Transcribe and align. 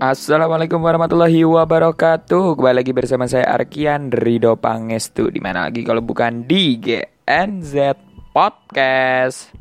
Assalamualaikum 0.00 0.80
warahmatullahi 0.80 1.44
wabarakatuh. 1.44 2.56
Kembali 2.56 2.80
lagi 2.80 2.96
bersama 2.96 3.28
saya 3.28 3.44
Arkian 3.52 4.08
Rido 4.08 4.56
Pangestu. 4.56 5.28
Di 5.28 5.44
mana 5.44 5.68
lagi 5.68 5.84
kalau 5.84 6.00
bukan 6.00 6.48
di 6.48 6.80
GNZ 6.80 8.00
Podcast. 8.32 9.52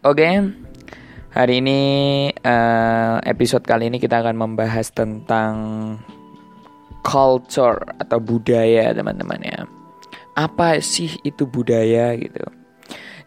Oke 0.00 0.24
Hari 1.36 1.54
ini 1.60 1.80
uh, 2.32 3.20
episode 3.28 3.68
kali 3.68 3.92
ini 3.92 4.00
kita 4.00 4.24
akan 4.24 4.32
membahas 4.32 4.88
tentang 4.96 5.52
culture 7.04 7.84
atau 8.00 8.16
budaya 8.16 8.96
teman-teman 8.96 9.44
ya. 9.44 9.68
Apa 10.40 10.80
sih 10.80 11.12
itu 11.20 11.44
budaya 11.44 12.16
gitu? 12.16 12.40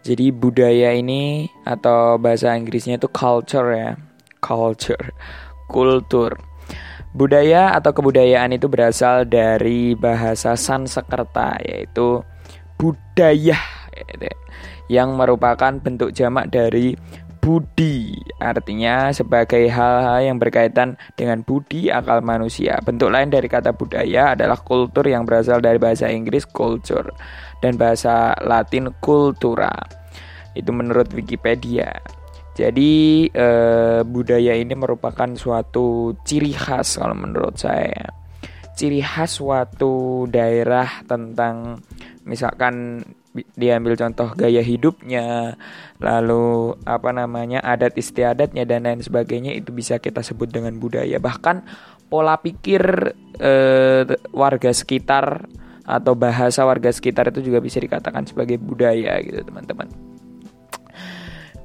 Jadi 0.01 0.33
budaya 0.33 0.97
ini 0.97 1.45
atau 1.61 2.17
bahasa 2.17 2.57
Inggrisnya 2.57 2.97
itu 2.97 3.05
culture 3.05 3.69
ya 3.77 4.06
culture, 4.47 5.11
kultur. 5.67 6.39
Budaya 7.11 7.75
atau 7.75 7.91
kebudayaan 7.91 8.55
itu 8.55 8.71
berasal 8.71 9.27
dari 9.27 9.91
bahasa 9.97 10.55
Sanskerta 10.55 11.59
yaitu 11.67 12.23
budaya 12.79 13.59
yang 14.87 15.19
merupakan 15.19 15.75
bentuk 15.83 16.15
jamak 16.15 16.47
dari 16.47 16.95
budi 17.47 18.19
artinya 18.43 19.07
sebagai 19.15 19.71
hal-hal 19.71 20.19
yang 20.19 20.37
berkaitan 20.37 20.99
dengan 21.15 21.47
budi 21.47 21.87
akal 21.87 22.19
manusia. 22.19 22.75
Bentuk 22.83 23.07
lain 23.07 23.31
dari 23.31 23.47
kata 23.47 23.71
budaya 23.71 24.35
adalah 24.35 24.59
kultur 24.59 25.07
yang 25.07 25.23
berasal 25.23 25.63
dari 25.63 25.79
bahasa 25.79 26.11
Inggris 26.11 26.43
culture 26.43 27.07
dan 27.63 27.79
bahasa 27.79 28.35
Latin 28.43 28.91
cultura. 28.99 29.71
Itu 30.59 30.75
menurut 30.75 31.07
Wikipedia. 31.15 32.16
Jadi 32.57 33.29
eh, 33.29 34.01
budaya 34.01 34.57
ini 34.57 34.73
merupakan 34.73 35.29
suatu 35.37 36.17
ciri 36.25 36.57
khas 36.57 36.97
kalau 36.97 37.13
menurut 37.13 37.53
saya. 37.53 38.09
Ciri 38.73 38.97
khas 39.05 39.37
suatu 39.37 40.25
daerah 40.25 41.05
tentang 41.05 41.77
misalkan 42.25 43.05
diambil 43.53 43.93
contoh 43.93 44.33
gaya 44.33 44.65
hidupnya, 44.65 45.53
lalu 46.01 46.73
apa 46.81 47.13
namanya 47.13 47.61
adat 47.61 47.93
istiadatnya 47.93 48.65
dan 48.65 48.89
lain 48.89 49.05
sebagainya 49.05 49.53
itu 49.53 49.69
bisa 49.69 50.01
kita 50.01 50.25
sebut 50.25 50.49
dengan 50.49 50.81
budaya. 50.81 51.21
Bahkan 51.21 51.55
pola 52.09 52.41
pikir 52.41 52.81
eh, 53.37 54.01
warga 54.33 54.73
sekitar 54.73 55.45
atau 55.85 56.17
bahasa 56.17 56.65
warga 56.65 56.89
sekitar 56.89 57.29
itu 57.29 57.53
juga 57.53 57.61
bisa 57.61 57.77
dikatakan 57.77 58.25
sebagai 58.25 58.57
budaya 58.57 59.21
gitu 59.21 59.45
teman-teman 59.45 60.16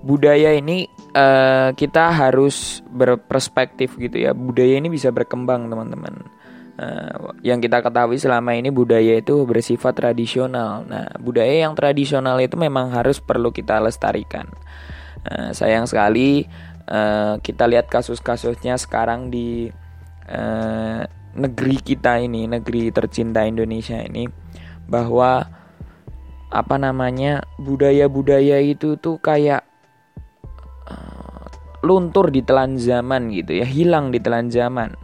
budaya 0.03 0.53
ini 0.53 0.91
uh, 1.15 1.71
kita 1.73 2.11
harus 2.11 2.83
berperspektif 2.91 3.95
gitu 3.97 4.19
ya. 4.19 4.35
Budaya 4.35 4.77
ini 4.77 4.91
bisa 4.91 5.15
berkembang 5.15 5.71
teman-teman. 5.71 6.27
Uh, 6.73 7.37
yang 7.47 7.63
kita 7.63 7.85
ketahui 7.85 8.19
selama 8.19 8.59
ini 8.59 8.75
budaya 8.75 9.23
itu 9.23 9.47
bersifat 9.47 9.95
tradisional. 9.95 10.83
Nah, 10.83 11.07
budaya 11.23 11.63
yang 11.69 11.79
tradisional 11.79 12.43
itu 12.43 12.59
memang 12.59 12.91
harus 12.91 13.23
perlu 13.23 13.55
kita 13.55 13.79
lestarikan. 13.79 14.51
Uh, 15.23 15.55
sayang 15.55 15.87
sekali 15.87 16.51
uh, 16.91 17.39
kita 17.39 17.71
lihat 17.71 17.87
kasus-kasusnya 17.87 18.75
sekarang 18.75 19.31
di 19.31 19.71
uh, 20.27 21.07
negeri 21.39 21.79
kita 21.79 22.19
ini, 22.19 22.51
negeri 22.51 22.91
tercinta 22.91 23.47
Indonesia 23.47 24.03
ini, 24.03 24.27
bahwa 24.91 25.47
apa 26.53 26.77
namanya 26.77 27.47
budaya-budaya 27.57 28.61
itu 28.61 29.01
tuh 29.01 29.17
kayak 29.17 29.72
luntur 31.83 32.31
di 32.31 32.41
telan 32.47 32.79
zaman 32.79 33.35
gitu 33.35 33.59
ya, 33.59 33.67
hilang 33.67 34.15
di 34.15 34.23
telan 34.23 34.49
zaman. 34.49 34.95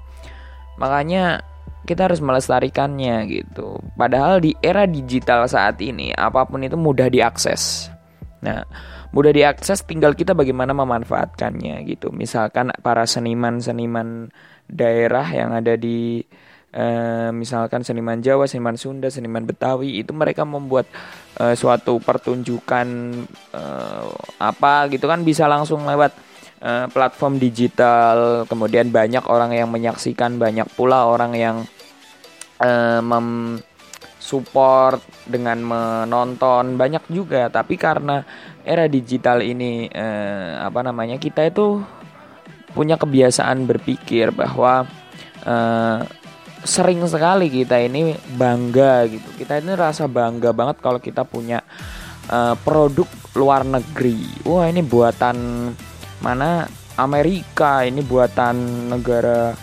Makanya 0.79 1.43
kita 1.89 2.07
harus 2.07 2.21
melestarikannya 2.23 3.27
gitu. 3.27 3.81
Padahal 3.97 4.39
di 4.45 4.55
era 4.61 4.85
digital 4.85 5.49
saat 5.49 5.81
ini 5.83 6.15
apa 6.15 6.45
pun 6.45 6.63
itu 6.63 6.77
mudah 6.77 7.11
diakses. 7.11 7.91
Nah, 8.39 8.63
mudah 9.11 9.33
diakses 9.35 9.83
tinggal 9.83 10.15
kita 10.15 10.37
bagaimana 10.37 10.71
memanfaatkannya 10.77 11.83
gitu. 11.89 12.15
Misalkan 12.15 12.71
para 12.85 13.09
seniman-seniman 13.09 14.31
daerah 14.69 15.27
yang 15.33 15.57
ada 15.57 15.75
di 15.75 16.23
Uh, 16.69 17.33
misalkan 17.33 17.81
seniman 17.81 18.21
Jawa, 18.21 18.45
seniman 18.45 18.77
Sunda, 18.77 19.09
seniman 19.09 19.41
Betawi 19.49 20.05
itu 20.05 20.13
mereka 20.13 20.45
membuat 20.45 20.85
uh, 21.41 21.57
suatu 21.57 21.97
pertunjukan 21.97 22.87
uh, 23.57 24.05
apa 24.37 24.93
gitu 24.93 25.09
kan 25.09 25.25
bisa 25.25 25.49
langsung 25.49 25.89
lewat 25.89 26.13
platform 26.91 27.39
digital, 27.39 28.43
kemudian 28.51 28.91
banyak 28.91 29.23
orang 29.31 29.55
yang 29.55 29.71
menyaksikan, 29.71 30.43
banyak 30.43 30.67
pula 30.75 31.07
orang 31.07 31.39
yang 31.39 31.57
uh, 32.59 32.99
mem 32.99 33.63
support 34.19 35.01
dengan 35.25 35.63
menonton. 35.63 36.75
Banyak 36.75 37.07
juga 37.09 37.49
tapi 37.49 37.79
karena 37.79 38.27
era 38.67 38.91
digital 38.91 39.41
ini 39.41 39.89
uh, 39.89 40.67
apa 40.67 40.83
namanya 40.83 41.17
kita 41.17 41.47
itu 41.49 41.81
punya 42.75 43.01
kebiasaan 43.01 43.65
berpikir 43.65 44.35
bahwa 44.35 44.85
uh, 45.49 46.05
sering 46.65 47.03
sekali 47.07 47.51
kita 47.51 47.79
ini 47.79 48.15
bangga 48.35 49.07
gitu. 49.07 49.29
Kita 49.39 49.59
ini 49.59 49.75
rasa 49.75 50.11
bangga 50.11 50.51
banget 50.51 50.83
kalau 50.83 50.99
kita 50.99 51.23
punya 51.23 51.63
uh, 52.31 52.55
produk 52.61 53.07
luar 53.35 53.63
negeri. 53.63 54.47
Wah 54.47 54.67
ini 54.67 54.83
buatan 54.83 55.37
mana? 56.23 56.67
Amerika 56.99 57.87
ini 57.87 58.03
buatan 58.03 58.91
negara 58.91 59.55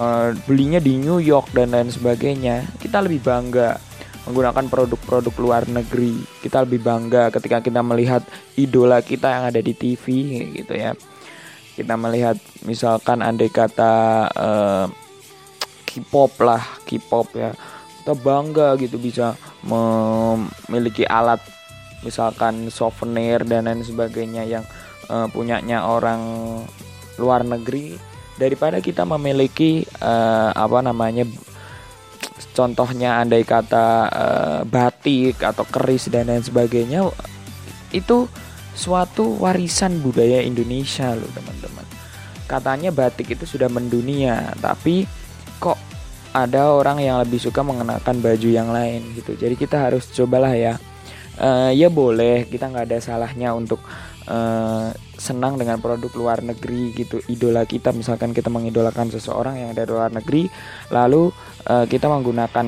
uh, 0.00 0.32
belinya 0.48 0.80
di 0.80 0.96
New 0.96 1.20
York 1.20 1.52
dan 1.52 1.76
lain 1.76 1.92
sebagainya. 1.92 2.64
Kita 2.80 3.04
lebih 3.04 3.20
bangga 3.20 3.76
menggunakan 4.24 4.72
produk-produk 4.72 5.34
luar 5.36 5.62
negeri. 5.68 6.16
Kita 6.40 6.64
lebih 6.64 6.80
bangga 6.80 7.28
ketika 7.28 7.60
kita 7.60 7.84
melihat 7.84 8.24
idola 8.56 9.04
kita 9.04 9.28
yang 9.28 9.44
ada 9.52 9.60
di 9.60 9.76
TV 9.76 10.04
gitu 10.56 10.72
ya. 10.72 10.96
Kita 11.76 11.94
melihat 12.00 12.40
misalkan 12.64 13.20
andai 13.20 13.52
kata 13.52 13.94
uh, 14.32 14.86
K-pop 15.88 16.36
lah 16.44 16.60
K-pop 16.84 17.32
ya. 17.32 17.56
Kita 18.04 18.12
bangga 18.12 18.76
gitu 18.76 19.00
bisa 19.00 19.32
memiliki 19.64 21.08
alat 21.08 21.40
misalkan 22.04 22.68
souvenir 22.68 23.42
dan 23.42 23.66
lain 23.66 23.82
sebagainya 23.82 24.44
yang 24.46 24.64
uh, 25.08 25.26
punyanya 25.32 25.88
orang 25.88 26.20
luar 27.16 27.42
negeri. 27.42 27.96
Daripada 28.38 28.78
kita 28.78 29.02
memiliki 29.02 29.82
uh, 29.98 30.54
apa 30.54 30.78
namanya 30.78 31.26
contohnya 32.54 33.18
andai 33.18 33.42
kata 33.42 33.86
uh, 34.06 34.60
batik 34.62 35.42
atau 35.42 35.66
keris 35.66 36.06
dan 36.06 36.30
lain 36.30 36.46
sebagainya 36.46 37.10
itu 37.90 38.30
suatu 38.78 39.42
warisan 39.42 39.98
budaya 39.98 40.38
Indonesia 40.38 41.18
loh 41.18 41.26
teman-teman. 41.34 41.86
Katanya 42.46 42.94
batik 42.94 43.34
itu 43.34 43.42
sudah 43.42 43.66
mendunia 43.66 44.54
tapi 44.62 45.02
kok 45.58 45.78
ada 46.32 46.70
orang 46.70 47.02
yang 47.02 47.18
lebih 47.18 47.40
suka 47.40 47.64
mengenakan 47.64 48.20
baju 48.20 48.48
yang 48.48 48.70
lain 48.70 49.02
gitu. 49.16 49.34
Jadi 49.34 49.54
kita 49.58 49.90
harus 49.90 50.08
cobalah 50.12 50.52
ya. 50.54 50.78
Uh, 51.38 51.70
ya 51.70 51.86
boleh 51.86 52.50
kita 52.50 52.66
nggak 52.66 52.90
ada 52.90 52.98
salahnya 52.98 53.54
untuk 53.54 53.78
uh, 54.26 54.90
senang 55.14 55.54
dengan 55.54 55.78
produk 55.78 56.10
luar 56.18 56.38
negeri 56.42 56.90
gitu. 56.94 57.22
Idola 57.30 57.62
kita 57.62 57.94
misalkan 57.94 58.34
kita 58.34 58.50
mengidolakan 58.50 59.14
seseorang 59.14 59.54
yang 59.62 59.70
dari 59.70 59.86
luar 59.86 60.10
negeri 60.10 60.50
lalu 60.90 61.30
uh, 61.70 61.86
kita 61.86 62.10
menggunakan 62.10 62.66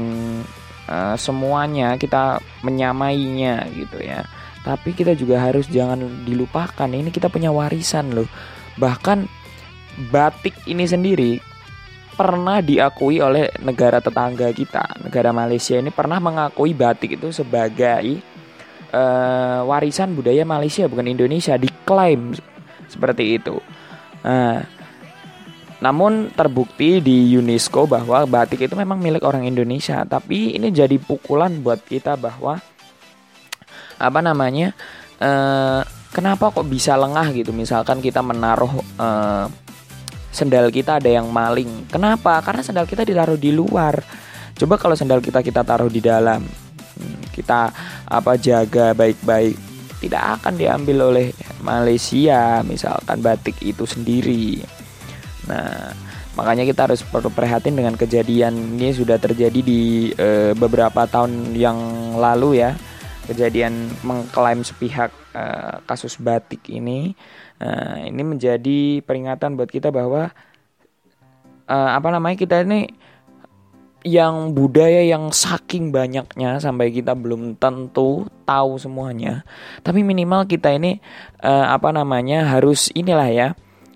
uh, 0.86 1.16
semuanya 1.18 1.98
kita 1.98 2.38
menyamainya 2.62 3.66
gitu 3.74 3.98
ya. 4.06 4.22
Tapi 4.62 4.94
kita 4.94 5.18
juga 5.18 5.42
harus 5.42 5.66
jangan 5.66 6.22
dilupakan 6.22 6.86
ini 6.86 7.10
kita 7.10 7.26
punya 7.26 7.50
warisan 7.50 8.14
loh. 8.14 8.30
Bahkan 8.78 9.26
batik 10.14 10.54
ini 10.70 10.86
sendiri 10.86 11.49
pernah 12.14 12.60
diakui 12.60 13.22
oleh 13.22 13.48
negara 13.64 14.02
tetangga 14.02 14.50
kita 14.52 15.02
negara 15.04 15.30
Malaysia 15.32 15.78
ini 15.78 15.88
pernah 15.94 16.20
mengakui 16.20 16.76
batik 16.76 17.16
itu 17.16 17.32
sebagai 17.32 18.20
uh, 18.92 19.64
warisan 19.66 20.12
budaya 20.12 20.42
Malaysia 20.44 20.86
bukan 20.90 21.08
Indonesia 21.08 21.56
diklaim 21.56 22.34
seperti 22.90 23.38
itu. 23.38 23.56
Nah, 24.20 24.60
namun 25.80 26.28
terbukti 26.36 27.00
di 27.00 27.32
UNESCO 27.40 27.88
bahwa 27.88 28.28
batik 28.28 28.68
itu 28.68 28.76
memang 28.76 29.00
milik 29.00 29.24
orang 29.24 29.48
Indonesia, 29.48 30.04
tapi 30.04 30.52
ini 30.52 30.68
jadi 30.68 31.00
pukulan 31.00 31.56
buat 31.64 31.80
kita 31.80 32.20
bahwa 32.20 32.60
apa 33.96 34.20
namanya? 34.20 34.76
Uh, 35.20 35.84
kenapa 36.12 36.52
kok 36.52 36.68
bisa 36.68 36.96
lengah 37.00 37.32
gitu? 37.32 37.52
Misalkan 37.56 38.04
kita 38.04 38.20
menaruh 38.20 38.72
uh, 39.00 39.46
sendal 40.30 40.70
kita 40.70 41.02
ada 41.02 41.10
yang 41.10 41.28
maling. 41.28 41.90
Kenapa? 41.90 42.38
Karena 42.42 42.62
sendal 42.62 42.86
kita 42.86 43.06
ditaruh 43.06 43.38
di 43.38 43.50
luar. 43.54 43.98
Coba 44.54 44.78
kalau 44.78 44.94
sendal 44.98 45.22
kita 45.22 45.44
kita 45.44 45.62
taruh 45.62 45.90
di 45.90 46.02
dalam 46.02 46.46
kita 47.30 47.72
apa 48.04 48.36
jaga 48.36 48.92
baik-baik 48.92 49.56
tidak 50.04 50.40
akan 50.40 50.60
diambil 50.60 51.12
oleh 51.12 51.32
Malaysia 51.64 52.60
misalkan 52.60 53.24
batik 53.24 53.56
itu 53.64 53.88
sendiri 53.88 54.60
Nah, 55.50 55.90
makanya 56.38 56.62
kita 56.62 56.86
harus 56.90 57.02
perlu 57.02 57.32
perhatian 57.32 57.74
dengan 57.74 57.98
kejadian 57.98 58.78
ini 58.78 58.94
sudah 58.94 59.18
terjadi 59.18 59.60
di 59.60 60.12
uh, 60.14 60.52
beberapa 60.54 61.06
tahun 61.10 61.56
yang 61.58 61.78
lalu 62.18 62.62
ya. 62.62 62.78
Kejadian 63.26 63.94
mengklaim 64.02 64.66
sepihak 64.66 65.14
uh, 65.34 65.82
kasus 65.86 66.18
batik 66.18 66.66
ini 66.66 67.14
uh, 67.60 67.96
ini 68.02 68.22
menjadi 68.24 69.04
peringatan 69.04 69.54
buat 69.54 69.70
kita 69.70 69.92
bahwa 69.92 70.32
uh, 71.68 71.90
apa 71.94 72.08
namanya 72.10 72.36
kita 72.40 72.66
ini 72.66 72.90
yang 74.00 74.56
budaya 74.56 75.04
yang 75.04 75.28
saking 75.28 75.92
banyaknya 75.92 76.56
sampai 76.56 76.88
kita 76.88 77.12
belum 77.12 77.60
tentu 77.60 78.24
tahu 78.48 78.80
semuanya. 78.80 79.44
Tapi 79.84 80.00
minimal 80.00 80.48
kita 80.48 80.72
ini 80.72 81.04
uh, 81.44 81.68
apa 81.68 81.92
namanya 81.92 82.48
harus 82.48 82.88
inilah 82.96 83.28
ya, 83.28 83.48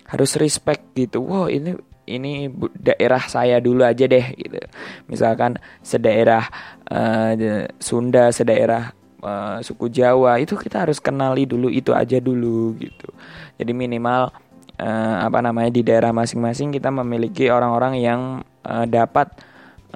harus 0.05 0.37
respect 0.37 0.93
gitu. 0.93 1.25
Wow, 1.25 1.49
ini 1.49 1.73
ini 2.05 2.53
daerah 2.77 3.25
saya 3.25 3.57
dulu 3.57 3.81
aja 3.81 4.05
deh 4.05 4.25
gitu. 4.37 4.61
Misalkan 5.09 5.57
sedaerah 5.81 6.45
uh, 6.85 7.33
Sunda, 7.81 8.29
sedaerah 8.29 8.93
uh, 9.25 9.57
suku 9.65 9.89
Jawa 9.89 10.37
itu 10.37 10.53
kita 10.53 10.85
harus 10.85 11.01
kenali 11.01 11.49
dulu 11.49 11.67
itu 11.73 11.91
aja 11.91 12.21
dulu 12.21 12.77
gitu. 12.77 13.09
Jadi 13.57 13.73
minimal 13.73 14.29
uh, 14.77 15.17
apa 15.25 15.41
namanya 15.41 15.73
di 15.73 15.81
daerah 15.81 16.13
masing-masing 16.13 16.69
kita 16.69 16.93
memiliki 16.93 17.49
orang-orang 17.49 17.97
yang 17.97 18.21
uh, 18.61 18.85
dapat 18.85 19.33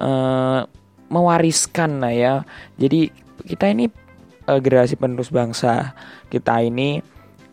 uh, 0.02 0.66
mewariskan 1.06 2.02
lah 2.02 2.14
ya. 2.14 2.34
Jadi 2.74 3.10
kita 3.46 3.70
ini 3.70 3.86
uh, 4.50 4.58
generasi 4.58 4.98
penerus 4.98 5.30
bangsa. 5.30 5.94
Kita 6.26 6.58
ini 6.60 6.98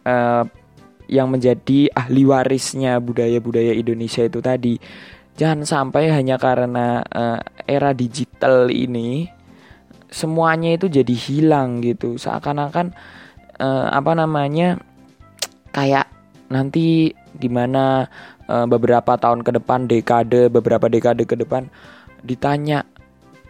uh, 0.06 0.44
yang 1.08 1.32
menjadi 1.32 1.88
ahli 1.96 2.28
warisnya 2.28 3.00
budaya-budaya 3.00 3.72
Indonesia 3.78 4.28
itu 4.28 4.44
tadi. 4.44 4.76
Jangan 5.38 5.70
sampai 5.70 6.10
hanya 6.10 6.42
karena 6.42 7.06
uh, 7.06 7.40
era 7.70 7.94
digital 7.94 8.74
ini 8.74 9.37
semuanya 10.12 10.76
itu 10.76 10.88
jadi 10.88 11.16
hilang 11.16 11.84
gitu. 11.84 12.16
Seakan-akan 12.16 12.96
uh, 13.60 13.88
apa 13.92 14.12
namanya 14.16 14.80
kayak 15.76 16.10
nanti 16.48 17.12
gimana 17.38 18.08
uh, 18.48 18.66
beberapa 18.66 19.20
tahun 19.20 19.44
ke 19.44 19.52
depan 19.62 19.86
dekade 19.86 20.48
beberapa 20.48 20.88
dekade 20.88 21.28
ke 21.28 21.36
depan 21.36 21.68
ditanya 22.24 22.88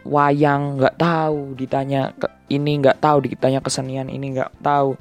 wayang 0.08 0.80
nggak 0.80 0.96
tahu, 0.96 1.52
ditanya 1.58 2.14
ke, 2.16 2.26
ini 2.48 2.80
nggak 2.80 2.98
tahu, 3.02 3.28
ditanya 3.28 3.60
kesenian 3.60 4.08
ini 4.08 4.32
nggak 4.34 4.64
tahu. 4.64 4.96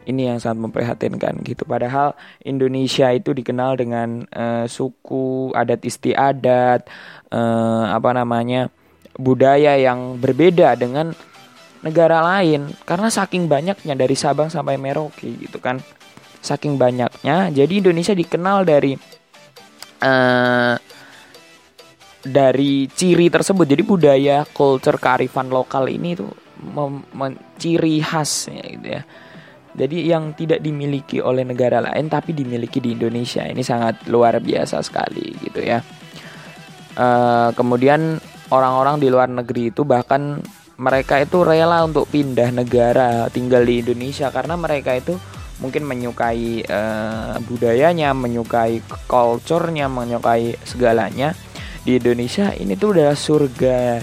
Ini 0.00 0.32
yang 0.32 0.38
sangat 0.40 0.64
memprihatinkan 0.64 1.44
gitu. 1.44 1.68
Padahal 1.68 2.16
Indonesia 2.42 3.12
itu 3.12 3.36
dikenal 3.36 3.76
dengan 3.78 4.24
uh, 4.32 4.64
suku, 4.64 5.52
adat 5.52 5.84
istiadat, 5.84 6.88
uh, 7.30 7.84
apa 7.92 8.10
namanya 8.16 8.72
budaya 9.20 9.76
yang 9.76 10.16
berbeda 10.16 10.72
dengan 10.80 11.12
negara 11.84 12.24
lain. 12.24 12.72
Karena 12.88 13.12
saking 13.12 13.46
banyaknya 13.46 13.94
dari 13.96 14.16
Sabang 14.16 14.48
sampai 14.48 14.80
Merauke 14.80 15.28
gitu 15.36 15.60
kan. 15.60 15.80
Saking 16.40 16.80
banyaknya 16.80 17.52
jadi 17.52 17.84
Indonesia 17.84 18.16
dikenal 18.16 18.64
dari 18.64 18.96
uh, 20.00 20.74
dari 22.24 22.88
ciri 22.88 23.28
tersebut. 23.28 23.68
Jadi 23.68 23.82
budaya 23.84 24.44
culture 24.48 24.96
kearifan 24.96 25.52
lokal 25.52 25.88
ini 25.92 26.16
tuh 26.16 26.32
ciri 27.60 28.00
khas 28.00 28.48
ya 28.48 28.64
gitu 28.64 28.88
ya. 28.88 29.02
Jadi 29.70 29.96
yang 30.02 30.34
tidak 30.34 30.60
dimiliki 30.60 31.22
oleh 31.22 31.46
negara 31.46 31.78
lain 31.78 32.10
tapi 32.10 32.34
dimiliki 32.34 32.82
di 32.82 32.96
Indonesia. 32.96 33.46
Ini 33.46 33.62
sangat 33.62 34.10
luar 34.10 34.42
biasa 34.42 34.82
sekali 34.82 35.30
gitu 35.40 35.62
ya. 35.62 35.78
Uh, 36.98 37.54
kemudian 37.54 38.18
orang-orang 38.50 38.98
di 38.98 39.08
luar 39.08 39.30
negeri 39.30 39.70
itu 39.70 39.86
bahkan 39.86 40.42
mereka 40.80 41.20
itu 41.20 41.44
rela 41.44 41.84
untuk 41.84 42.08
pindah 42.08 42.50
negara 42.56 43.28
tinggal 43.28 43.60
di 43.62 43.84
Indonesia 43.84 44.32
karena 44.32 44.56
mereka 44.56 44.96
itu 44.96 45.14
mungkin 45.60 45.84
menyukai 45.84 46.64
uh, 46.64 47.36
budayanya, 47.44 48.16
menyukai 48.16 48.80
culture-nya, 49.04 49.92
menyukai 49.92 50.56
segalanya. 50.64 51.36
Di 51.84 52.00
Indonesia 52.00 52.52
ini 52.56 52.76
tuh 52.76 52.96
udah 52.96 53.12
surga 53.12 54.00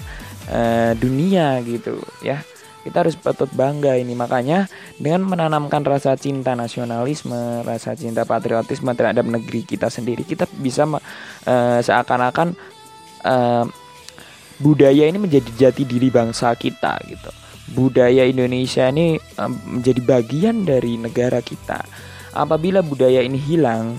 uh, 0.53 0.91
dunia 0.93 1.57
gitu 1.65 1.97
ya. 2.21 2.45
Kita 2.85 3.03
harus 3.03 3.17
patut 3.17 3.49
bangga 3.51 3.97
ini. 3.97 4.13
Makanya 4.13 4.69
dengan 5.01 5.25
menanamkan 5.25 5.81
rasa 5.81 6.13
cinta 6.13 6.53
nasionalisme 6.53 7.65
rasa 7.65 7.97
cinta 7.97 8.21
patriotisme 8.21 8.93
terhadap 8.93 9.25
negeri 9.25 9.65
kita 9.65 9.89
sendiri 9.89 10.23
kita 10.23 10.45
bisa 10.61 10.85
uh, 10.85 11.81
seakan-akan 11.81 12.53
budaya 14.57 15.05
ini 15.05 15.17
menjadi 15.21 15.69
jati 15.69 15.85
diri 15.85 16.09
bangsa 16.09 16.53
kita 16.57 16.97
gitu. 17.05 17.31
Budaya 17.67 18.23
Indonesia 18.23 18.87
ini 18.87 19.19
menjadi 19.67 20.01
bagian 20.01 20.63
dari 20.63 20.95
negara 20.95 21.43
kita. 21.43 21.83
Apabila 22.31 22.79
budaya 22.85 23.19
ini 23.25 23.35
hilang 23.35 23.97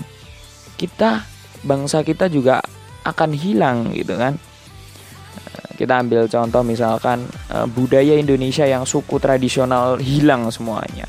kita 0.79 1.27
bangsa 1.67 2.01
kita 2.07 2.31
juga 2.31 2.63
akan 3.03 3.31
hilang 3.35 3.91
gitu 3.93 4.15
kan. 4.15 4.39
Kita 5.79 6.03
ambil 6.03 6.27
contoh 6.27 6.59
misalkan 6.59 7.23
uh, 7.55 7.63
budaya 7.63 8.19
Indonesia 8.19 8.67
yang 8.67 8.83
suku 8.83 9.15
tradisional 9.15 9.95
hilang 9.95 10.51
semuanya. 10.51 11.07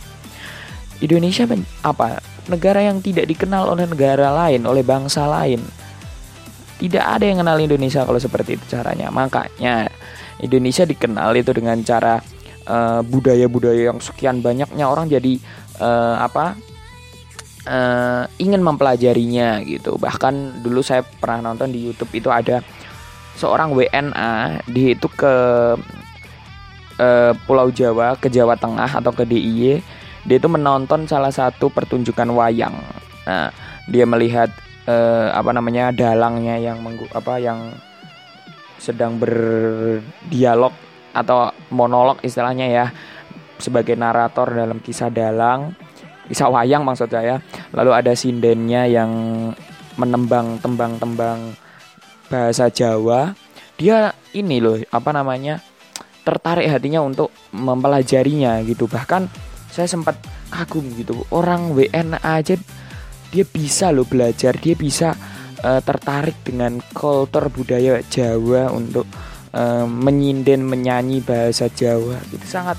Indonesia 1.03 1.43
apa? 1.83 2.23
Negara 2.47 2.79
yang 2.79 3.03
tidak 3.03 3.27
dikenal 3.27 3.67
oleh 3.67 3.91
negara 3.91 4.31
lain 4.31 4.63
oleh 4.71 4.87
bangsa 4.87 5.27
lain 5.27 5.59
tidak 6.81 7.05
ada 7.05 7.25
yang 7.29 7.45
kenal 7.45 7.61
Indonesia 7.61 8.03
kalau 8.09 8.17
seperti 8.17 8.57
itu 8.57 8.65
caranya 8.73 9.13
makanya 9.13 9.93
Indonesia 10.41 10.89
dikenal 10.89 11.37
itu 11.37 11.53
dengan 11.53 11.77
cara 11.85 12.17
eh, 12.65 13.01
budaya-budaya 13.05 13.77
uh, 13.77 13.87
yang 13.93 13.99
sekian 14.01 14.41
banyaknya 14.41 14.89
orang 14.89 15.13
jadi 15.13 15.37
uh, 15.77 16.17
apa 16.25 16.57
uh, 17.69 18.25
ingin 18.41 18.65
mempelajarinya 18.65 19.61
gitu. 19.69 20.01
Bahkan 20.01 20.65
dulu 20.65 20.81
saya 20.81 21.05
pernah 21.05 21.53
nonton 21.53 21.73
di 21.73 21.91
YouTube 21.91 22.13
itu 22.17 22.33
ada 22.33 22.65
seorang 23.37 23.73
WNA 23.73 24.65
di 24.69 24.97
itu 24.97 25.09
ke 25.13 25.35
uh, 27.01 27.33
Pulau 27.45 27.69
Jawa, 27.73 28.17
ke 28.17 28.33
Jawa 28.33 28.57
Tengah 28.57 29.01
atau 29.01 29.13
ke 29.13 29.29
DIY. 29.29 29.81
Dia 30.29 30.37
itu 30.37 30.49
menonton 30.53 31.09
salah 31.09 31.33
satu 31.33 31.73
pertunjukan 31.73 32.29
wayang. 32.29 32.77
Nah, 33.25 33.49
dia 33.89 34.05
melihat 34.05 34.53
uh, 34.87 35.29
apa 35.35 35.51
namanya 35.53 35.91
dalangnya 35.93 36.57
yang 36.57 36.81
menggu, 36.81 37.09
apa 37.13 37.37
yang 37.41 37.75
sedang 38.81 39.21
berdialog 39.21 40.73
atau 41.13 41.53
monolog 41.69 42.23
istilahnya 42.25 42.67
ya 42.71 42.87
sebagai 43.61 43.93
narator 43.93 44.57
dalam 44.57 44.81
kisah 44.81 45.13
dalang 45.13 45.77
bisa 46.31 46.47
wayang 46.47 46.87
maksud 46.87 47.11
saya. 47.11 47.43
Lalu 47.75 47.91
ada 47.91 48.13
sindennya 48.15 48.87
yang 48.87 49.11
menembang 49.99 50.63
tembang-tembang 50.63 51.59
bahasa 52.31 52.71
Jawa. 52.71 53.35
Dia 53.75 54.15
ini 54.33 54.63
loh 54.63 54.79
apa 54.95 55.11
namanya 55.11 55.59
tertarik 56.23 56.71
hatinya 56.71 57.03
untuk 57.03 57.35
mempelajarinya 57.51 58.63
gitu. 58.63 58.87
Bahkan 58.87 59.27
saya 59.71 59.91
sempat 59.91 60.19
kagum 60.51 60.87
gitu 60.95 61.27
orang 61.31 61.75
WN 61.75 62.19
aja 62.23 62.55
dia 63.31 63.47
bisa 63.47 63.95
loh 63.95 64.07
belajar 64.07 64.59
dia 64.59 64.75
bisa 64.75 65.15
uh, 65.63 65.81
tertarik 65.81 66.43
dengan 66.43 66.83
kultur 66.93 67.47
budaya 67.49 68.03
Jawa 68.11 68.75
untuk 68.75 69.07
uh, 69.55 69.87
menyinden 69.87 70.67
menyanyi 70.67 71.23
bahasa 71.23 71.71
Jawa 71.71 72.19
itu 72.35 72.47
sangat 72.47 72.77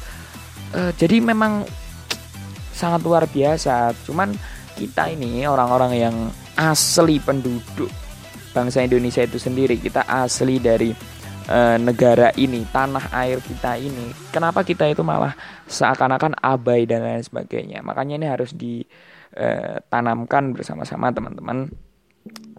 uh, 0.75 0.91
jadi 0.95 1.23
memang 1.23 1.63
sangat 2.81 3.05
luar 3.05 3.29
biasa. 3.29 3.93
Cuman 4.07 4.33
kita 4.73 5.13
ini 5.13 5.45
orang-orang 5.45 5.93
yang 5.93 6.15
asli 6.57 7.21
penduduk 7.21 7.93
bangsa 8.51 8.81
Indonesia 8.81 9.21
itu 9.21 9.37
sendiri, 9.37 9.77
kita 9.77 10.03
asli 10.09 10.57
dari 10.57 10.89
e, 11.47 11.77
negara 11.81 12.29
ini, 12.37 12.65
tanah 12.69 13.09
air 13.13 13.41
kita 13.41 13.77
ini. 13.77 14.11
Kenapa 14.29 14.61
kita 14.65 14.89
itu 14.89 15.01
malah 15.05 15.33
seakan-akan 15.65 16.35
abai 16.41 16.85
dan 16.85 17.01
lain 17.05 17.23
sebagainya? 17.23 17.81
Makanya 17.81 18.15
ini 18.19 18.27
harus 18.27 18.53
ditanamkan 18.53 20.43
e, 20.51 20.53
bersama-sama 20.57 21.13
teman-teman. 21.13 21.69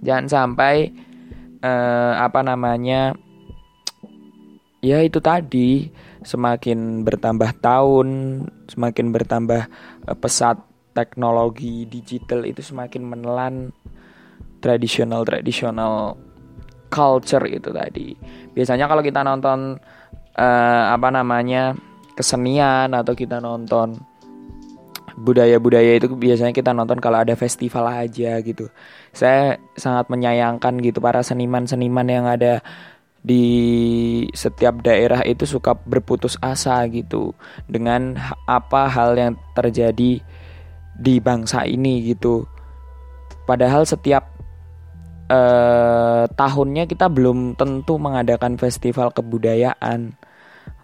Jangan 0.03 0.27
sampai 0.27 0.91
e, 1.61 1.73
apa 2.19 2.41
namanya? 2.43 3.15
Ya 4.83 4.99
itu 4.99 5.23
tadi 5.23 5.95
semakin 6.27 7.07
bertambah 7.07 7.55
tahun, 7.63 8.09
semakin 8.67 9.15
bertambah 9.15 9.71
pesat 10.19 10.59
teknologi 10.91 11.89
digital 11.89 12.45
itu 12.45 12.61
semakin 12.61 13.03
menelan 13.03 13.73
tradisional 14.63 15.27
tradisional 15.27 16.17
culture 16.93 17.49
itu 17.49 17.73
tadi. 17.73 18.13
Biasanya 18.53 18.85
kalau 18.85 19.01
kita 19.01 19.25
nonton 19.25 19.81
uh, 20.37 20.85
apa 20.93 21.09
namanya 21.09 21.73
kesenian 22.13 22.93
atau 22.93 23.17
kita 23.17 23.41
nonton 23.41 23.97
budaya-budaya 25.17 26.01
itu 26.01 26.09
biasanya 26.13 26.53
kita 26.57 26.73
nonton 26.73 27.01
kalau 27.01 27.25
ada 27.25 27.33
festival 27.37 27.89
aja 27.89 28.37
gitu. 28.45 28.69
Saya 29.13 29.57
sangat 29.77 30.13
menyayangkan 30.13 30.81
gitu 30.85 31.01
para 31.01 31.25
seniman-seniman 31.25 32.09
yang 32.09 32.29
ada 32.29 32.61
di 33.23 33.47
setiap 34.35 34.83
daerah 34.83 35.23
itu 35.23 35.47
suka 35.47 35.79
berputus 35.79 36.35
asa 36.43 36.83
gitu 36.91 37.31
dengan 37.71 38.19
apa 38.51 38.91
hal 38.91 39.15
yang 39.15 39.39
terjadi 39.55 40.19
di 40.99 41.15
bangsa 41.23 41.65
ini 41.65 42.03
gitu. 42.13 42.45
Padahal 43.47 43.87
setiap 43.87 44.32
eh, 45.33 46.25
tahunnya 46.29 46.85
kita 46.85 47.09
belum 47.09 47.57
tentu 47.57 47.97
mengadakan 47.97 48.61
festival 48.61 49.09
kebudayaan. 49.17 50.13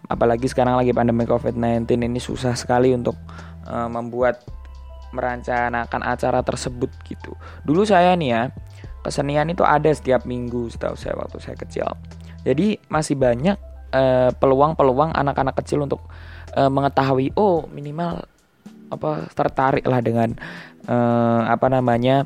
Apalagi 0.09 0.49
sekarang 0.49 0.73
lagi 0.73 0.89
pandemi 0.89 1.29
COVID-19 1.29 1.85
ini 2.01 2.17
susah 2.17 2.57
sekali 2.57 2.89
untuk 2.97 3.13
eh, 3.69 3.89
membuat 3.89 4.41
merencanakan 5.13 6.01
acara 6.05 6.41
tersebut 6.41 6.89
gitu. 7.05 7.33
Dulu 7.65 7.85
saya 7.85 8.17
nih 8.17 8.29
ya, 8.29 8.41
kesenian 9.05 9.49
itu 9.49 9.61
ada 9.61 9.89
setiap 9.93 10.25
minggu 10.25 10.69
setahu 10.73 10.97
saya 10.97 11.17
waktu 11.17 11.37
saya 11.41 11.57
kecil. 11.57 11.89
Jadi 12.45 12.77
masih 12.89 13.17
banyak 13.17 13.57
peluang 13.89 14.37
peluang-peluang 14.37 15.17
anak-anak 15.17 15.57
kecil 15.65 15.81
untuk 15.81 16.05
uh, 16.53 16.69
mengetahui 16.69 17.33
oh 17.33 17.65
minimal 17.69 18.21
apa 18.89 19.29
tertarik 19.37 19.85
lah 19.85 20.01
dengan 20.01 20.33
uh, 20.89 21.45
apa 21.45 21.69
namanya 21.69 22.25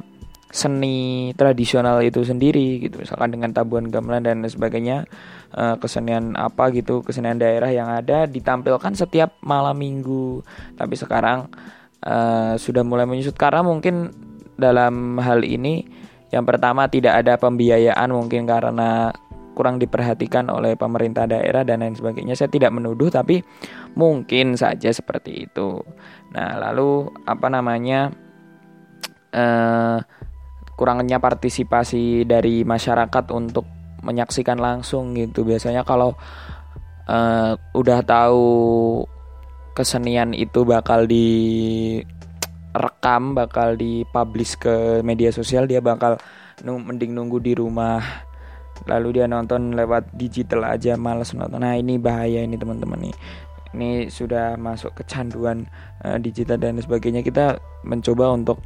seni 0.54 1.34
tradisional 1.34 2.06
itu 2.06 2.22
sendiri 2.22 2.78
gitu 2.86 3.02
misalkan 3.02 3.34
dengan 3.34 3.50
tabuhan 3.58 3.90
gamelan 3.90 4.22
dan 4.22 4.46
sebagainya 4.46 5.10
uh, 5.58 5.82
kesenian 5.82 6.38
apa 6.38 6.70
gitu 6.70 7.02
kesenian 7.02 7.42
daerah 7.42 7.74
yang 7.74 7.90
ada 7.90 8.30
ditampilkan 8.30 8.94
setiap 8.94 9.34
malam 9.42 9.74
minggu 9.82 10.46
tapi 10.78 10.94
sekarang 10.94 11.50
uh, 12.06 12.54
sudah 12.54 12.86
mulai 12.86 13.10
menyusut 13.10 13.34
karena 13.34 13.66
mungkin 13.66 14.14
dalam 14.54 15.18
hal 15.18 15.42
ini 15.42 15.90
yang 16.30 16.46
pertama 16.46 16.86
tidak 16.86 17.26
ada 17.26 17.34
pembiayaan 17.42 18.14
mungkin 18.14 18.46
karena 18.46 19.10
kurang 19.54 19.78
diperhatikan 19.78 20.50
oleh 20.50 20.74
pemerintah 20.74 21.30
daerah 21.30 21.62
dan 21.62 21.86
lain 21.86 21.94
sebagainya. 21.94 22.34
Saya 22.34 22.50
tidak 22.50 22.74
menuduh 22.74 23.14
tapi 23.14 23.46
mungkin 23.94 24.58
saja 24.58 24.90
seperti 24.90 25.46
itu. 25.46 25.86
Nah, 26.34 26.58
lalu 26.58 27.06
apa 27.30 27.48
namanya? 27.54 28.10
Uh, 29.34 30.02
kurangnya 30.74 31.22
partisipasi 31.22 32.26
dari 32.26 32.66
masyarakat 32.66 33.26
untuk 33.32 33.66
menyaksikan 34.04 34.60
langsung 34.60 35.16
gitu. 35.16 35.46
Biasanya 35.48 35.88
kalau 35.88 36.18
uh, 37.08 37.56
udah 37.74 38.00
tahu 38.04 38.44
kesenian 39.74 40.34
itu 40.38 40.66
bakal 40.68 41.08
direkam, 41.10 42.44
bakal 43.34 43.74
dipublish 43.80 44.60
ke 44.60 45.02
media 45.02 45.32
sosial, 45.32 45.66
dia 45.66 45.82
bakal 45.82 46.18
mending 46.62 47.16
nunggu 47.16 47.40
di 47.42 47.56
rumah. 47.58 48.04
Lalu 48.84 49.22
dia 49.22 49.30
nonton 49.30 49.78
lewat 49.78 50.12
digital 50.18 50.66
aja 50.68 50.98
males 51.00 51.32
nonton. 51.32 51.62
Nah 51.62 51.78
ini 51.80 51.96
bahaya 52.02 52.44
ini 52.44 52.58
teman-teman 52.60 53.00
nih. 53.10 53.16
Ini 53.74 54.06
sudah 54.12 54.54
masuk 54.60 54.94
kecanduan 55.02 55.66
uh, 56.06 56.22
digital 56.22 56.62
dan 56.62 56.78
sebagainya. 56.78 57.26
Kita 57.26 57.58
mencoba 57.88 58.30
untuk 58.36 58.62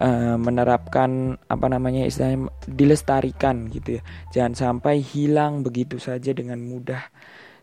uh, 0.00 0.36
menerapkan 0.40 1.36
apa 1.46 1.66
namanya 1.68 2.08
istilahnya 2.08 2.48
dilestarikan 2.66 3.68
gitu 3.70 4.00
ya. 4.00 4.02
Jangan 4.32 4.54
sampai 4.56 5.04
hilang 5.04 5.62
begitu 5.62 6.00
saja 6.00 6.32
dengan 6.32 6.58
mudah. 6.64 7.04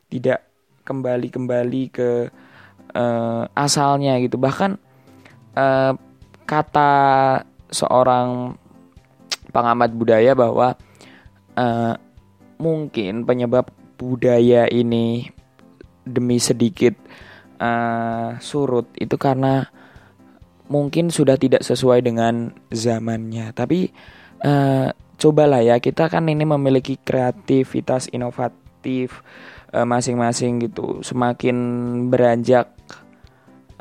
Tidak 0.08 0.40
kembali 0.88 1.28
kembali 1.28 1.84
ke 1.92 2.10
uh, 2.96 3.44
asalnya 3.52 4.16
gitu. 4.24 4.40
Bahkan 4.40 4.72
uh, 5.58 5.94
kata 6.48 6.94
seorang 7.68 8.56
pengamat 9.52 9.92
budaya 9.92 10.32
bahwa 10.38 10.78
uh, 11.58 11.94
mungkin 12.62 13.28
penyebab 13.28 13.68
budaya 13.98 14.70
ini 14.70 15.28
demi 16.08 16.40
sedikit 16.40 16.96
uh, 17.60 18.40
surut 18.40 18.88
itu 18.96 19.20
karena 19.20 19.68
mungkin 20.68 21.12
sudah 21.12 21.40
tidak 21.40 21.64
sesuai 21.64 22.04
dengan 22.04 22.56
zamannya. 22.72 23.52
Tapi 23.56 23.92
uh, 24.44 24.92
cobalah 25.18 25.64
ya 25.66 25.82
kita 25.82 26.08
kan 26.08 26.28
ini 26.30 26.46
memiliki 26.46 27.00
kreativitas 27.02 28.12
inovatif 28.12 29.24
masing-masing 29.74 30.60
uh, 30.60 30.62
gitu. 30.70 30.88
Semakin 31.04 31.58
beranjak 32.08 32.72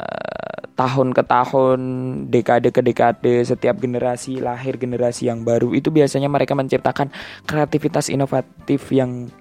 uh, 0.00 0.56
tahun 0.76 1.16
ke 1.16 1.22
tahun, 1.24 1.80
dekade 2.28 2.68
ke 2.70 2.82
dekade, 2.84 3.34
setiap 3.46 3.80
generasi 3.80 4.38
lahir 4.44 4.76
generasi 4.76 5.32
yang 5.32 5.42
baru 5.42 5.72
itu 5.72 5.88
biasanya 5.88 6.28
mereka 6.28 6.52
menciptakan 6.52 7.08
kreativitas 7.48 8.12
inovatif 8.12 8.92
yang 8.92 9.32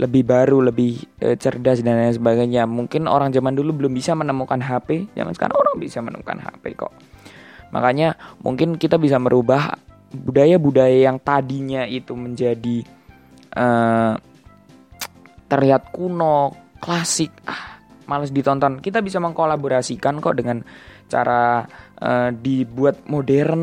lebih 0.00 0.24
baru, 0.24 0.72
lebih 0.72 1.04
e, 1.20 1.36
cerdas 1.36 1.84
dan 1.84 2.00
lain 2.00 2.16
sebagainya. 2.16 2.64
Mungkin 2.64 3.04
orang 3.04 3.28
zaman 3.36 3.52
dulu 3.52 3.84
belum 3.84 3.92
bisa 3.92 4.16
menemukan 4.16 4.56
HP, 4.56 5.12
zaman 5.12 5.36
sekarang 5.36 5.56
orang 5.60 5.76
bisa 5.76 6.00
menemukan 6.00 6.40
HP 6.40 6.64
kok. 6.72 6.92
Makanya 7.76 8.16
mungkin 8.40 8.80
kita 8.80 8.96
bisa 8.96 9.20
merubah 9.20 9.76
budaya-budaya 10.10 11.06
yang 11.06 11.20
tadinya 11.20 11.84
itu 11.84 12.16
menjadi 12.16 12.80
e, 13.52 13.66
terlihat 15.52 15.92
kuno, 15.92 16.56
klasik, 16.80 17.30
ah 17.44 17.70
males 18.10 18.34
ditonton. 18.34 18.82
Kita 18.82 18.98
bisa 18.98 19.22
mengkolaborasikan 19.22 20.18
kok 20.18 20.34
dengan 20.34 20.66
cara 21.06 21.62
uh, 22.02 22.30
dibuat 22.34 23.06
modern 23.06 23.62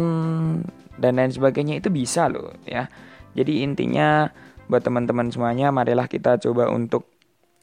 dan 0.96 1.20
lain 1.20 1.36
sebagainya. 1.36 1.84
Itu 1.84 1.91
bisa 1.91 2.32
loh 2.32 2.56
ya. 2.63 2.88
Jadi 3.36 3.67
intinya 3.67 4.32
buat 4.68 4.84
teman-teman 4.84 5.32
semuanya 5.32 5.72
marilah 5.72 6.08
kita 6.08 6.40
coba 6.44 6.68
untuk 6.72 7.08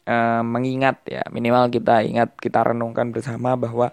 uh, 0.08 0.40
mengingat 0.44 1.04
ya 1.08 1.22
minimal 1.32 1.68
kita 1.68 2.04
ingat 2.04 2.36
kita 2.36 2.64
renungkan 2.64 3.12
bersama 3.12 3.56
bahwa 3.56 3.92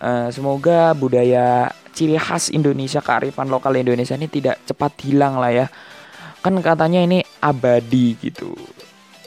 uh, 0.00 0.28
semoga 0.32 0.92
budaya 0.92 1.72
ciri 1.96 2.20
khas 2.20 2.52
Indonesia 2.52 3.00
kearifan 3.00 3.48
lokal 3.48 3.76
Indonesia 3.80 4.16
ini 4.16 4.28
tidak 4.28 4.60
cepat 4.68 4.92
hilang 5.00 5.40
lah 5.40 5.52
ya. 5.52 5.66
Kan 6.44 6.60
katanya 6.60 7.02
ini 7.02 7.24
abadi 7.40 8.14
gitu. 8.20 8.52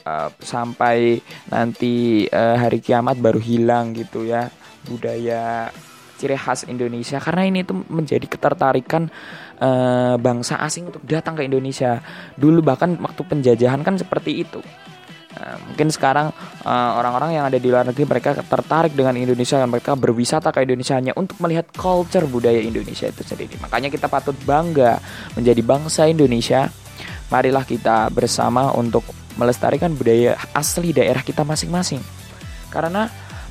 Uh, 0.05 0.31
sampai 0.39 1.19
nanti 1.51 2.25
uh, 2.31 2.55
hari 2.55 2.79
kiamat 2.79 3.19
baru 3.19 3.37
hilang 3.37 3.91
gitu 3.93 4.23
ya 4.25 4.47
budaya 4.87 5.69
ciri 6.19 6.35
khas 6.35 6.67
Indonesia 6.67 7.17
karena 7.23 7.47
ini 7.47 7.63
tuh 7.63 7.87
menjadi 7.87 8.27
ketertarikan 8.27 9.07
uh, 9.63 10.19
bangsa 10.19 10.59
asing 10.59 10.91
untuk 10.91 11.07
datang 11.07 11.39
ke 11.39 11.47
Indonesia 11.47 12.03
dulu 12.35 12.59
bahkan 12.59 12.99
waktu 12.99 13.23
penjajahan 13.23 13.79
kan 13.81 13.95
seperti 13.95 14.43
itu 14.43 14.59
Nah, 15.29 15.61
mungkin 15.61 15.93
sekarang 15.93 16.33
orang-orang 16.65 17.29
uh, 17.31 17.35
yang 17.37 17.45
ada 17.47 17.61
di 17.61 17.69
luar 17.69 17.85
negeri 17.85 18.03
mereka 18.09 18.33
tertarik 18.41 18.97
dengan 18.97 19.13
Indonesia 19.13 19.61
dan 19.61 19.69
mereka 19.69 19.93
berwisata 19.93 20.49
ke 20.49 20.65
Indonesia 20.65 20.97
hanya 20.97 21.13
untuk 21.13 21.37
melihat 21.39 21.69
culture 21.69 22.25
budaya 22.25 22.57
Indonesia 22.57 23.05
itu 23.05 23.21
sendiri. 23.21 23.55
Makanya 23.61 23.93
kita 23.93 24.09
patut 24.09 24.33
bangga 24.41 24.97
menjadi 25.37 25.61
bangsa 25.61 26.09
Indonesia. 26.09 26.67
Marilah 27.29 27.61
kita 27.61 28.09
bersama 28.09 28.73
untuk 28.73 29.05
melestarikan 29.37 29.93
budaya 29.93 30.33
asli 30.57 30.97
daerah 30.97 31.21
kita 31.21 31.45
masing-masing. 31.45 32.01
Karena 32.73 33.05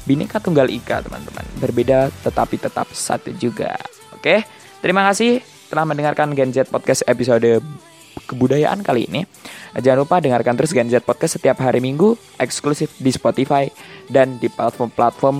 Bineka 0.08 0.40
Tunggal 0.40 0.72
Ika, 0.72 1.04
teman-teman. 1.04 1.44
Berbeda 1.60 2.08
tetapi 2.24 2.56
tetap 2.56 2.88
satu 2.96 3.28
juga. 3.36 3.76
Oke, 4.16 4.40
terima 4.80 5.04
kasih 5.12 5.44
telah 5.68 5.84
mendengarkan 5.84 6.32
Genjet 6.32 6.72
Podcast 6.72 7.04
episode 7.04 7.60
kebudayaan 8.24 8.80
kali 8.80 9.04
ini. 9.04 9.28
Jangan 9.76 10.08
lupa 10.08 10.16
dengarkan 10.18 10.56
terus 10.56 10.72
Genjet 10.72 11.04
Podcast 11.04 11.36
setiap 11.36 11.60
hari 11.60 11.84
Minggu, 11.84 12.16
eksklusif 12.40 12.96
di 12.96 13.12
Spotify 13.12 13.68
dan 14.08 14.40
di 14.40 14.48
platform-platform 14.48 15.36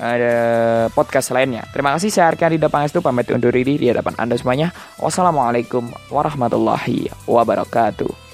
uh, 0.00 0.86
podcast 0.90 1.30
lainnya. 1.30 1.62
Terima 1.70 1.94
kasih, 1.94 2.10
saya 2.10 2.32
Arkan 2.32 2.56
Rida 2.56 2.72
Pangestu, 2.72 3.04
pamit 3.04 3.28
undur 3.30 3.52
diri 3.52 3.76
di 3.76 3.86
hadapan 3.86 4.16
Anda 4.16 4.34
semuanya. 4.40 4.72
Wassalamualaikum 4.98 5.86
warahmatullahi 6.08 7.12
wabarakatuh. 7.28 8.25